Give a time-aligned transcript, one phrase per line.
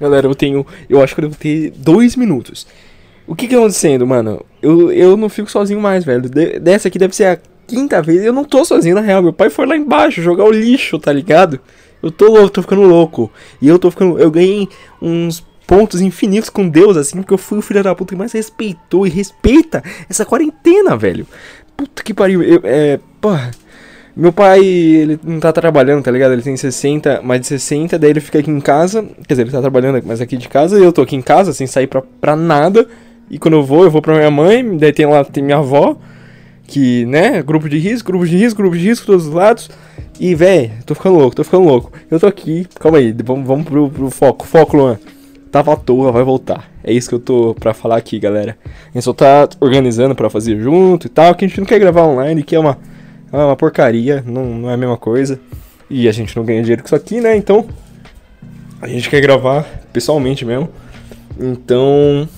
[0.00, 0.66] Galera, eu tenho.
[0.88, 2.66] Eu acho que eu devo ter dois minutos.
[3.26, 4.44] O que que tá acontecendo, mano?
[4.62, 6.22] Eu, eu não fico sozinho mais, velho.
[6.22, 8.22] De- dessa aqui deve ser a quinta vez.
[8.24, 9.22] Eu não tô sozinho, na real.
[9.22, 11.60] Meu pai foi lá embaixo jogar o lixo, tá ligado?
[12.02, 13.30] Eu tô louco, tô ficando louco.
[13.60, 14.18] E eu tô ficando.
[14.18, 14.68] Eu ganhei
[15.02, 18.32] uns pontos infinitos com Deus, assim, porque eu fui o filho da puta que mais
[18.32, 21.26] respeitou e respeita essa quarentena, velho.
[21.76, 22.42] Puta que pariu.
[22.42, 23.00] Eu, é.
[23.20, 23.50] Porra.
[24.18, 26.32] Meu pai, ele não tá trabalhando, tá ligado?
[26.32, 29.04] Ele tem 60, mais de 60, daí ele fica aqui em casa.
[29.28, 31.52] Quer dizer, ele tá trabalhando, mas aqui de casa, e eu tô aqui em casa,
[31.52, 32.84] sem sair pra, pra nada.
[33.30, 35.96] E quando eu vou, eu vou pra minha mãe, daí tem lá, tem minha avó,
[36.66, 39.70] que, né, grupo de risco, grupo de risco, grupo de risco, todos os lados.
[40.18, 41.92] E, véi, tô ficando louco, tô ficando louco.
[42.10, 44.44] Eu tô aqui, calma aí, vamos, vamos pro, pro foco.
[44.44, 44.98] Foco, Luan.
[45.52, 46.68] Tava à toa, vai voltar.
[46.82, 48.58] É isso que eu tô pra falar aqui, galera.
[48.64, 51.78] A gente só tá organizando pra fazer junto e tal, que a gente não quer
[51.78, 52.76] gravar online, que é uma,
[53.32, 55.38] é uma porcaria, não, não é a mesma coisa.
[55.90, 57.36] E a gente não ganha dinheiro com isso aqui, né?
[57.36, 57.66] Então,
[58.80, 60.68] a gente quer gravar pessoalmente mesmo.
[61.38, 62.28] Então,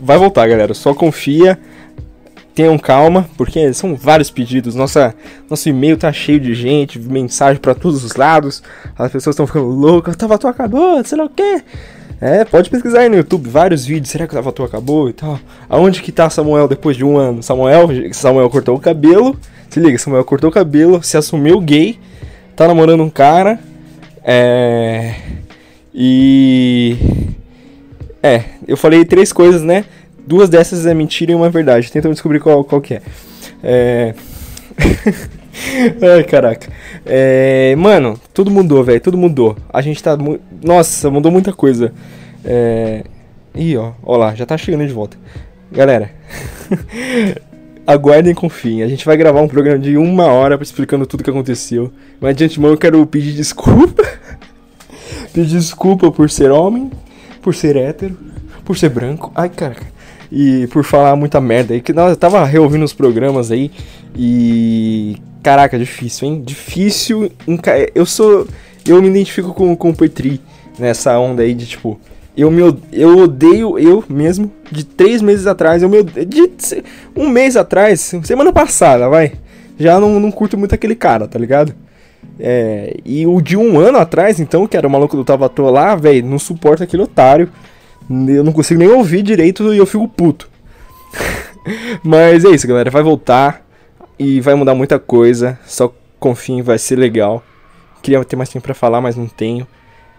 [0.00, 0.74] vai voltar, galera.
[0.74, 1.58] Só confia.
[2.54, 4.76] Tenham calma, porque são vários pedidos.
[4.76, 5.12] Nossa,
[5.50, 8.62] nosso e-mail tá cheio de gente, mensagem pra todos os lados.
[8.96, 10.14] As pessoas estão ficando loucas.
[10.14, 11.62] Tava tu acabou, sei lá o quê.
[12.20, 14.10] É, pode pesquisar aí no YouTube vários vídeos.
[14.10, 15.38] Será que o Tava tu acabou e tal?
[15.68, 17.42] Aonde que tá Samuel depois de um ano?
[17.42, 19.36] Samuel, Samuel cortou o cabelo.
[19.74, 21.98] Se liga, Samuel cortou o cabelo, se assumiu gay,
[22.54, 23.58] tá namorando um cara.
[24.22, 25.16] É.
[25.92, 26.96] E.
[28.22, 29.84] É, eu falei três coisas, né?
[30.24, 31.90] Duas dessas é mentira e uma é verdade.
[31.90, 33.02] Tenta descobrir qual, qual que é.
[33.64, 34.14] É.
[36.16, 36.68] Ai, caraca.
[37.04, 39.00] É, mano, tudo mudou, velho.
[39.00, 39.56] Tudo mudou.
[39.72, 40.16] A gente tá.
[40.16, 41.92] mu- Nossa, mudou muita coisa.
[42.44, 43.02] É.
[43.56, 43.90] Ih, ó.
[44.04, 45.16] Ó lá, já tá chegando de volta.
[45.72, 46.12] Galera.
[47.86, 48.82] Aguardem e confiem.
[48.82, 51.92] A gente vai gravar um programa de uma hora explicando tudo que aconteceu.
[52.20, 54.02] Mas de antemão eu quero pedir desculpa.
[55.32, 56.90] pedir desculpa por ser homem,
[57.42, 58.16] por ser hétero,
[58.64, 59.30] por ser branco.
[59.34, 59.86] Ai, caraca.
[60.32, 61.80] E por falar muita merda aí.
[61.82, 63.70] Que eu tava reouvindo os programas aí.
[64.16, 65.16] E.
[65.42, 66.42] Caraca, difícil, hein?
[66.42, 67.30] Difícil.
[67.94, 68.48] Eu sou.
[68.86, 70.40] Eu me identifico com, com o Petri
[70.78, 72.00] nessa onda aí de tipo.
[72.36, 72.62] Eu, me,
[72.92, 74.50] eu odeio eu mesmo.
[74.70, 76.26] De três meses atrás, eu me odeio.
[76.26, 76.50] De
[77.14, 79.34] um mês atrás, semana passada, vai.
[79.78, 81.74] Já não, não curto muito aquele cara, tá ligado?
[82.38, 85.94] É, e o de um ano atrás, então, que era o maluco do Tava lá,
[85.94, 87.50] velho, não suporta aquele otário.
[88.10, 90.50] Eu não consigo nem ouvir direito e eu fico puto.
[92.02, 92.90] Mas é isso, galera.
[92.90, 93.64] Vai voltar
[94.18, 95.58] e vai mudar muita coisa.
[95.64, 97.42] Só confiem, vai ser legal.
[98.02, 99.66] Queria ter mais tempo pra falar, mas não tenho.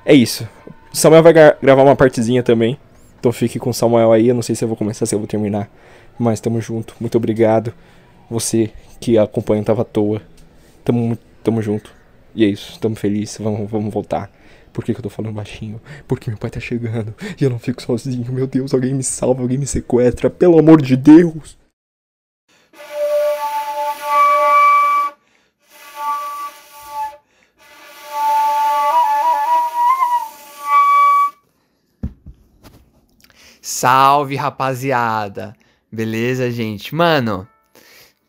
[0.03, 0.47] É isso.
[0.95, 2.77] Samuel vai gra- gravar uma partezinha também.
[3.19, 4.27] Então fique com o Samuel aí.
[4.27, 5.69] Eu não sei se eu vou começar, se eu vou terminar.
[6.17, 6.95] Mas tamo junto.
[6.99, 7.73] Muito obrigado.
[8.29, 10.21] Você que acompanha Tava à Toa.
[10.83, 11.91] Tamo, tamo junto.
[12.33, 12.79] E é isso.
[12.79, 13.37] Tamo feliz.
[13.39, 14.31] Vamos, vamos voltar.
[14.71, 15.79] Por que, que eu tô falando baixinho?
[16.07, 17.13] Porque meu pai tá chegando.
[17.39, 18.31] E eu não fico sozinho.
[18.31, 20.29] Meu Deus, alguém me salva, alguém me sequestra.
[20.29, 21.57] Pelo amor de Deus.
[33.85, 35.55] Salve, rapaziada.
[35.91, 36.95] Beleza, gente?
[36.95, 37.47] Mano,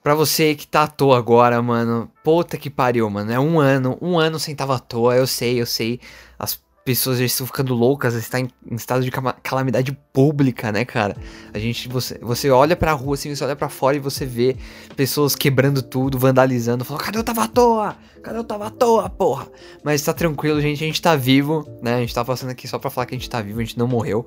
[0.02, 3.32] pra você que tá à toa agora, mano, puta que pariu, mano.
[3.32, 5.98] É um ano, um ano sem tava à toa, eu sei, eu sei.
[6.38, 9.10] As pessoas já estão ficando loucas, está em, em estado de
[9.42, 11.16] calamidade pública, né, cara?
[11.52, 14.56] A gente, você, você olha pra rua, assim, você olha pra fora e você vê
[14.94, 17.96] pessoas quebrando tudo, vandalizando, falando, cadê eu tava à toa?
[18.22, 19.48] Cadê eu tava à toa, porra?
[19.82, 21.96] Mas tá tranquilo, gente, a gente tá vivo, né?
[21.96, 23.76] A gente tá passando aqui só pra falar que a gente tá vivo, a gente
[23.76, 24.24] não morreu.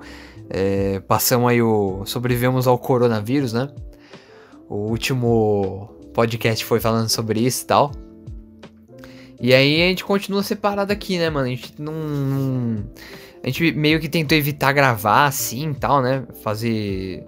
[0.50, 2.04] É, passamos aí o.
[2.06, 3.70] Sobrevivemos ao coronavírus, né?
[4.68, 8.09] O último podcast foi falando sobre isso e tal.
[9.40, 11.48] E aí a gente continua separado aqui, né, mano?
[11.48, 12.84] A gente não.
[13.42, 16.24] A gente meio que tentou evitar gravar assim e tal, né?
[16.44, 17.24] Fazer.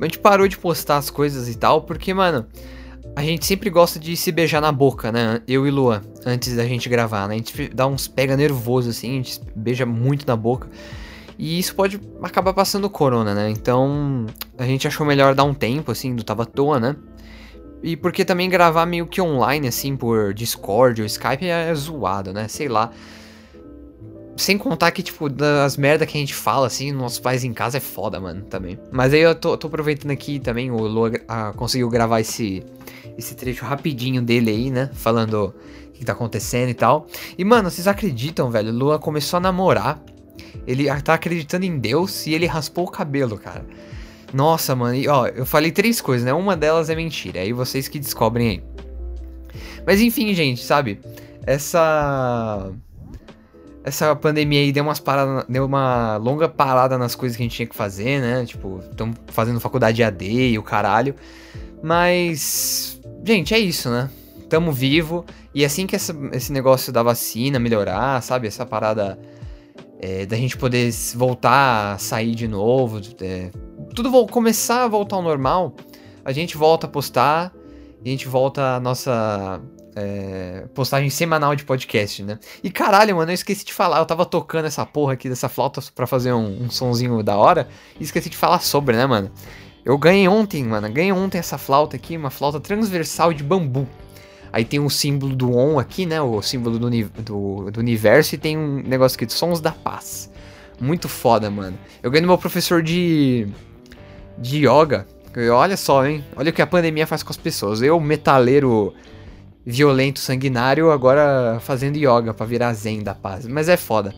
[0.00, 2.46] A gente parou de postar as coisas e tal, porque, mano,
[3.14, 5.40] a gente sempre gosta de se beijar na boca, né?
[5.46, 7.34] Eu e Luan, antes da gente gravar, né?
[7.34, 10.68] A gente dá uns pega nervoso assim, a gente beija muito na boca.
[11.38, 13.50] E isso pode acabar passando corona, né?
[13.50, 14.26] Então
[14.56, 16.96] a gente achou melhor dar um tempo, assim, do tava à toa, né?
[17.84, 22.48] E porque também gravar meio que online, assim, por Discord ou Skype é zoado, né?
[22.48, 22.90] Sei lá.
[24.38, 27.76] Sem contar que, tipo, das merda que a gente fala, assim, nossos pais em casa
[27.76, 28.78] é foda, mano, também.
[28.90, 32.64] Mas aí eu tô, tô aproveitando aqui também, o Lua ah, conseguiu gravar esse,
[33.18, 34.88] esse trecho rapidinho dele aí, né?
[34.94, 35.54] Falando
[35.88, 37.06] o que tá acontecendo e tal.
[37.36, 38.72] E, mano, vocês acreditam, velho?
[38.72, 40.02] Lua começou a namorar.
[40.66, 43.62] Ele tá acreditando em Deus e ele raspou o cabelo, cara.
[44.32, 46.32] Nossa, mano, e, ó, eu falei três coisas, né?
[46.32, 48.62] Uma delas é mentira, aí vocês que descobrem aí.
[49.86, 50.98] Mas enfim, gente, sabe?
[51.46, 52.72] essa
[53.84, 57.54] essa pandemia aí deu umas paradas, deu uma longa parada nas coisas que a gente
[57.54, 58.46] tinha que fazer, né?
[58.46, 61.14] Tipo, estamos fazendo faculdade AD e o caralho.
[61.82, 64.08] Mas, gente, é isso, né?
[64.48, 65.26] Tamo vivo.
[65.54, 68.46] E assim que essa, esse negócio da vacina melhorar, sabe?
[68.46, 69.18] Essa parada
[70.00, 73.50] é, da gente poder voltar a sair de novo, é,
[73.94, 75.74] tudo começar a voltar ao normal,
[76.24, 77.52] a gente volta a postar,
[78.04, 79.60] a gente volta a nossa
[79.94, 82.38] é, postagem semanal de podcast, né?
[82.62, 83.98] E caralho, mano, eu esqueci de falar.
[83.98, 87.68] Eu tava tocando essa porra aqui dessa flauta pra fazer um, um sonzinho da hora.
[87.98, 89.30] E esqueci de falar sobre, né, mano?
[89.84, 90.90] Eu ganhei ontem, mano.
[90.90, 93.86] Ganhei ontem essa flauta aqui, uma flauta transversal de bambu.
[94.52, 96.20] Aí tem um símbolo do On aqui, né?
[96.20, 98.34] O símbolo do, do, do universo.
[98.34, 100.30] E tem um negócio aqui de Sons da Paz.
[100.80, 101.78] Muito foda, mano.
[102.02, 103.48] Eu ganhei do meu professor de.
[104.38, 105.06] De yoga.
[105.52, 106.24] Olha só, hein?
[106.36, 107.82] Olha o que a pandemia faz com as pessoas.
[107.82, 108.94] Eu, metaleiro
[109.66, 113.46] violento, sanguinário, agora fazendo yoga pra virar zen da paz.
[113.46, 114.14] Mas é foda.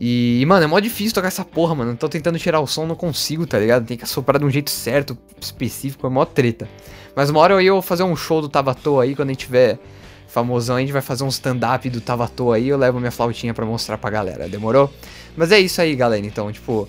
[0.00, 1.96] E, mano, é mó difícil tocar essa porra, mano.
[1.96, 3.86] Tô tentando tirar o som, não consigo, tá ligado?
[3.86, 6.68] Tem que assoprar de um jeito certo, específico, é mó treta.
[7.14, 9.78] Mas uma hora eu ia fazer um show do Tavatô aí, quando a gente tiver
[10.26, 13.64] famosão, a gente vai fazer um stand-up do Tavatô aí, eu levo minha flautinha pra
[13.64, 14.92] mostrar pra galera, demorou?
[15.36, 16.88] Mas é isso aí, galera, então, tipo...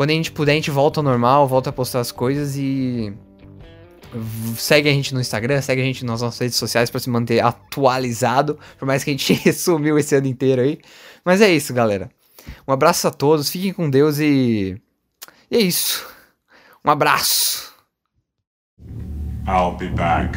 [0.00, 3.12] Quando a gente puder, a gente volta ao normal, volta a postar as coisas e
[4.56, 7.44] segue a gente no Instagram, segue a gente nas nossas redes sociais para se manter
[7.44, 10.78] atualizado, por mais que a gente sumiu esse ano inteiro aí.
[11.22, 12.08] Mas é isso, galera.
[12.66, 14.80] Um abraço a todos, fiquem com Deus e.
[15.50, 16.08] E é isso.
[16.82, 17.70] Um abraço.
[19.46, 20.34] I'll be back.